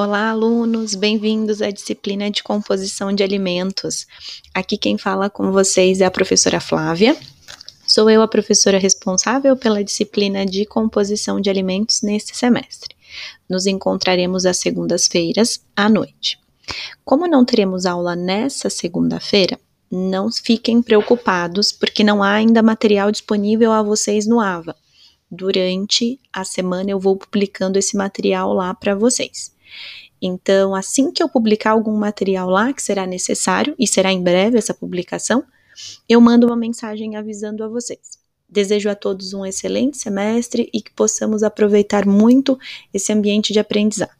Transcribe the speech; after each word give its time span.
Olá, 0.00 0.30
alunos, 0.30 0.94
bem-vindos 0.94 1.60
à 1.60 1.72
disciplina 1.72 2.30
de 2.30 2.40
composição 2.40 3.12
de 3.12 3.24
alimentos. 3.24 4.06
Aqui 4.54 4.78
quem 4.78 4.96
fala 4.96 5.28
com 5.28 5.50
vocês 5.50 6.00
é 6.00 6.04
a 6.04 6.10
professora 6.10 6.60
Flávia. 6.60 7.16
Sou 7.84 8.08
eu 8.08 8.22
a 8.22 8.28
professora 8.28 8.78
responsável 8.78 9.56
pela 9.56 9.82
disciplina 9.82 10.46
de 10.46 10.64
composição 10.64 11.40
de 11.40 11.50
alimentos 11.50 12.00
neste 12.02 12.36
semestre. 12.36 12.94
Nos 13.50 13.66
encontraremos 13.66 14.46
às 14.46 14.58
segundas-feiras 14.58 15.64
à 15.74 15.88
noite. 15.88 16.38
Como 17.04 17.26
não 17.26 17.44
teremos 17.44 17.84
aula 17.84 18.14
nessa 18.14 18.70
segunda-feira, 18.70 19.58
não 19.90 20.30
fiquem 20.30 20.80
preocupados, 20.80 21.72
porque 21.72 22.04
não 22.04 22.22
há 22.22 22.34
ainda 22.34 22.62
material 22.62 23.10
disponível 23.10 23.72
a 23.72 23.82
vocês 23.82 24.28
no 24.28 24.38
AVA. 24.38 24.76
Durante 25.28 26.20
a 26.32 26.44
semana 26.44 26.88
eu 26.88 27.00
vou 27.00 27.16
publicando 27.16 27.80
esse 27.80 27.96
material 27.96 28.52
lá 28.52 28.72
para 28.72 28.94
vocês. 28.94 29.57
Então, 30.20 30.74
assim 30.74 31.12
que 31.12 31.22
eu 31.22 31.28
publicar 31.28 31.72
algum 31.72 31.96
material 31.96 32.50
lá 32.50 32.72
que 32.72 32.82
será 32.82 33.06
necessário, 33.06 33.74
e 33.78 33.86
será 33.86 34.12
em 34.12 34.22
breve 34.22 34.58
essa 34.58 34.74
publicação, 34.74 35.44
eu 36.08 36.20
mando 36.20 36.46
uma 36.46 36.56
mensagem 36.56 37.16
avisando 37.16 37.62
a 37.62 37.68
vocês. 37.68 38.18
Desejo 38.48 38.88
a 38.88 38.94
todos 38.94 39.34
um 39.34 39.44
excelente 39.44 39.98
semestre 39.98 40.70
e 40.72 40.80
que 40.80 40.92
possamos 40.92 41.42
aproveitar 41.42 42.06
muito 42.06 42.58
esse 42.92 43.12
ambiente 43.12 43.52
de 43.52 43.60
aprendizado. 43.60 44.17